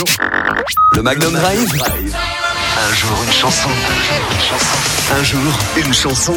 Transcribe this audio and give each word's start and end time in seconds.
radio. 0.00 0.04
Le 0.96 1.02
Magnum 1.02 1.32
Drive. 1.32 1.68
Un 1.72 2.94
jour 2.94 3.18
une 3.26 3.32
chanson. 3.32 3.68
Un 5.12 5.22
jour 5.22 5.40
une 5.76 5.94
chanson. 5.94 6.34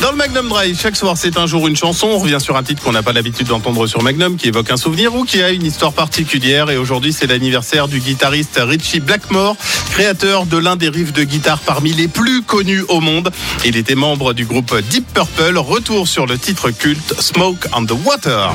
Dans 0.00 0.10
le 0.10 0.16
Magnum 0.16 0.48
Drive, 0.48 0.78
chaque 0.80 0.96
soir 0.96 1.16
c'est 1.16 1.36
un 1.36 1.46
jour 1.46 1.66
une 1.68 1.76
chanson. 1.76 2.08
On 2.08 2.18
revient 2.18 2.40
sur 2.40 2.56
un 2.56 2.62
titre 2.62 2.82
qu'on 2.82 2.92
n'a 2.92 3.02
pas 3.02 3.12
l'habitude 3.12 3.46
d'entendre 3.46 3.86
sur 3.86 4.02
Magnum, 4.02 4.36
qui 4.36 4.48
évoque 4.48 4.70
un 4.70 4.76
souvenir 4.76 5.14
ou 5.14 5.24
qui 5.24 5.42
a 5.42 5.50
une 5.50 5.64
histoire 5.64 5.92
particulière. 5.92 6.70
Et 6.70 6.76
aujourd'hui 6.76 7.12
c'est 7.12 7.26
l'anniversaire 7.26 7.88
du 7.88 8.00
guitariste 8.00 8.60
Richie 8.62 9.00
Blackmore, 9.00 9.56
créateur 9.90 10.46
de 10.46 10.58
l'un 10.58 10.76
des 10.76 10.88
riffs 10.88 11.12
de 11.12 11.24
guitare 11.24 11.60
parmi 11.60 11.92
les 11.92 12.08
plus 12.08 12.42
connus 12.42 12.84
au 12.88 13.00
monde. 13.00 13.30
Il 13.64 13.76
était 13.76 13.94
membre 13.94 14.32
du 14.32 14.44
groupe 14.44 14.74
Deep 14.90 15.06
Purple. 15.12 15.58
Retour 15.58 16.08
sur 16.08 16.26
le 16.26 16.38
titre 16.38 16.70
culte 16.70 17.14
Smoke 17.20 17.68
on 17.74 17.84
the 17.84 17.94
Water. 18.04 18.50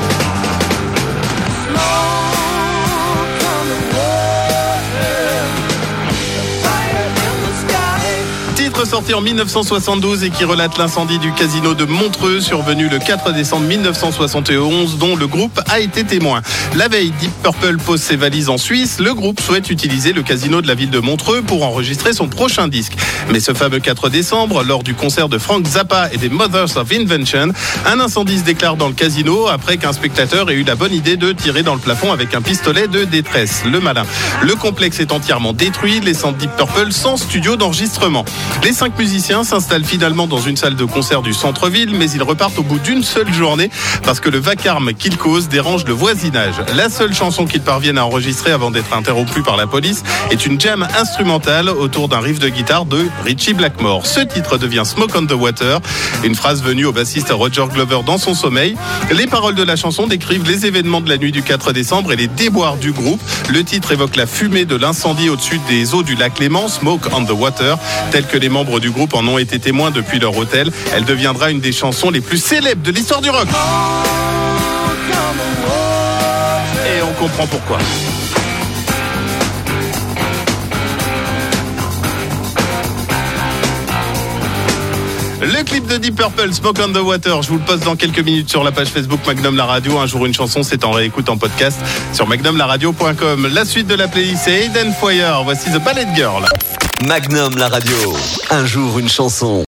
Titre 8.79 8.91
sorti 8.91 9.13
en 9.13 9.19
1972 9.19 10.23
et 10.23 10.29
qui 10.29 10.45
relate 10.45 10.77
l'incendie 10.77 11.19
du 11.19 11.33
casino 11.33 11.73
de 11.73 11.83
Montreux 11.83 12.39
survenu 12.39 12.87
le 12.87 12.99
4 12.99 13.33
décembre 13.33 13.65
1971 13.65 14.97
dont 14.97 15.17
le 15.17 15.27
groupe 15.27 15.59
a 15.69 15.79
été 15.79 16.05
témoin. 16.05 16.41
La 16.75 16.87
veille, 16.87 17.11
Deep 17.19 17.31
Purple 17.43 17.77
pose 17.77 18.01
ses 18.01 18.15
valises 18.15 18.47
en 18.47 18.57
Suisse. 18.57 18.99
Le 18.99 19.13
groupe 19.13 19.41
souhaite 19.41 19.69
utiliser 19.69 20.13
le 20.13 20.23
casino 20.23 20.61
de 20.61 20.67
la 20.67 20.75
ville 20.75 20.91
de 20.91 20.99
Montreux 20.99 21.41
pour 21.41 21.63
enregistrer 21.65 22.13
son 22.13 22.29
prochain 22.29 22.67
disque. 22.67 22.93
Mais 23.31 23.41
ce 23.41 23.53
fameux 23.53 23.79
4 23.79 24.09
décembre, 24.09 24.63
lors 24.63 24.83
du 24.83 24.93
concert 24.93 25.27
de 25.27 25.37
Frank 25.37 25.65
Zappa 25.65 26.09
et 26.13 26.17
des 26.17 26.29
Mothers 26.29 26.77
of 26.77 26.89
Invention, 26.91 27.51
un 27.85 27.99
incendie 27.99 28.39
se 28.39 28.43
déclare 28.43 28.77
dans 28.77 28.87
le 28.87 28.93
casino 28.93 29.47
après 29.47 29.77
qu'un 29.77 29.93
spectateur 29.93 30.49
ait 30.51 30.55
eu 30.55 30.63
la 30.63 30.75
bonne 30.75 30.93
idée 30.93 31.17
de 31.17 31.33
tirer 31.33 31.63
dans 31.63 31.75
le 31.75 31.81
plafond 31.81 32.13
avec 32.13 32.33
un 32.33 32.41
pistolet 32.41 32.87
de 32.87 33.03
détresse. 33.03 33.63
Le 33.65 33.81
malin. 33.81 34.03
Le 34.41 34.55
complexe 34.55 34.99
est 34.99 35.11
entièrement 35.11 35.53
détruit, 35.53 35.99
laissant 35.99 36.31
Deep 36.31 36.51
Purple 36.55 36.91
sans 36.91 37.17
studio 37.17 37.57
d'enregistrement. 37.57 38.23
Les 38.69 38.75
cinq 38.75 38.99
musiciens 38.99 39.43
s'installent 39.43 39.83
finalement 39.83 40.27
dans 40.27 40.41
une 40.41 40.55
salle 40.55 40.75
de 40.75 40.85
concert 40.85 41.23
du 41.23 41.33
centre-ville, 41.33 41.89
mais 41.95 42.11
ils 42.11 42.21
repartent 42.21 42.59
au 42.59 42.61
bout 42.61 42.77
d'une 42.77 43.01
seule 43.01 43.33
journée 43.33 43.71
parce 44.03 44.19
que 44.19 44.29
le 44.29 44.37
vacarme 44.37 44.93
qu'ils 44.93 45.17
causent 45.17 45.49
dérange 45.49 45.85
le 45.85 45.93
voisinage. 45.93 46.53
La 46.75 46.87
seule 46.91 47.15
chanson 47.15 47.47
qu'ils 47.47 47.63
parviennent 47.63 47.97
à 47.97 48.05
enregistrer 48.05 48.51
avant 48.51 48.69
d'être 48.69 48.93
interrompus 48.95 49.43
par 49.43 49.57
la 49.57 49.65
police 49.65 50.03
est 50.29 50.45
une 50.45 50.61
jam 50.61 50.87
instrumentale 50.99 51.67
autour 51.67 52.09
d'un 52.09 52.19
riff 52.19 52.37
de 52.37 52.47
guitare 52.47 52.85
de 52.85 53.07
Richie 53.25 53.55
Blackmore. 53.55 54.05
Ce 54.05 54.19
titre 54.19 54.59
devient 54.59 54.83
Smoke 54.85 55.17
on 55.17 55.25
the 55.25 55.31
Water, 55.31 55.79
une 56.23 56.35
phrase 56.35 56.61
venue 56.61 56.85
au 56.85 56.91
bassiste 56.91 57.31
Roger 57.31 57.65
Glover 57.73 58.01
dans 58.05 58.19
son 58.19 58.35
sommeil. 58.35 58.77
Les 59.11 59.25
paroles 59.25 59.55
de 59.55 59.63
la 59.63 59.77
chanson 59.77 60.05
décrivent 60.05 60.47
les 60.47 60.67
événements 60.67 61.01
de 61.01 61.09
la 61.09 61.17
nuit 61.17 61.31
du 61.31 61.41
4 61.41 61.73
décembre 61.73 62.11
et 62.13 62.15
les 62.15 62.27
déboires 62.27 62.77
du 62.77 62.91
groupe. 62.91 63.19
Le 63.49 63.63
titre 63.63 63.93
évoque 63.93 64.15
la 64.15 64.27
fumée 64.27 64.65
de 64.65 64.75
l'incendie 64.75 65.27
au-dessus 65.27 65.59
des 65.67 65.95
eaux 65.95 66.03
du 66.03 66.13
lac 66.13 66.37
Léman, 66.37 66.67
Smoke 66.67 67.09
on 67.15 67.25
the 67.25 67.31
Water, 67.31 67.79
tel 68.11 68.27
que 68.27 68.37
les 68.37 68.58
du 68.63 68.91
groupe 68.91 69.13
en 69.13 69.25
ont 69.27 69.37
été 69.37 69.59
témoins 69.59 69.91
depuis 69.91 70.19
leur 70.19 70.37
hôtel. 70.37 70.71
Elle 70.93 71.05
deviendra 71.05 71.49
une 71.49 71.59
des 71.59 71.71
chansons 71.71 72.09
les 72.09 72.21
plus 72.21 72.37
célèbres 72.37 72.83
de 72.83 72.91
l'histoire 72.91 73.21
du 73.21 73.29
rock. 73.29 73.47
Et 76.85 77.01
on 77.01 77.13
comprend 77.13 77.47
pourquoi. 77.47 77.77
Le 85.41 85.63
clip 85.63 85.87
de 85.87 85.97
Deep 85.97 86.15
Purple, 86.15 86.53
Smoke 86.53 86.81
on 86.81 86.91
the 86.91 86.97
Water, 86.97 87.41
je 87.41 87.49
vous 87.49 87.57
le 87.57 87.63
poste 87.63 87.85
dans 87.85 87.95
quelques 87.95 88.19
minutes 88.19 88.49
sur 88.49 88.63
la 88.63 88.71
page 88.71 88.89
Facebook 88.89 89.19
Magnum 89.25 89.55
La 89.55 89.65
Radio. 89.65 89.97
Un 89.97 90.05
jour 90.05 90.25
une 90.25 90.33
chanson, 90.33 90.63
c'est 90.63 90.83
en 90.83 90.91
réécoute 90.91 91.29
en 91.29 91.37
podcast 91.37 91.79
sur 92.13 92.27
magnumlaradio.com. 92.27 93.47
La 93.53 93.63
suite 93.63 93.87
de 93.87 93.95
la 93.95 94.07
playlist, 94.09 94.43
c'est 94.43 94.65
Aiden 94.65 94.93
Foyer. 94.99 95.31
Voici 95.45 95.71
The 95.71 95.81
Ballet 95.83 96.07
Girl. 96.13 96.45
Magnum 97.07 97.57
la 97.57 97.69
radio. 97.69 97.95
Un 98.49 98.65
jour 98.65 98.99
une 98.99 99.07
chanson. 99.07 99.57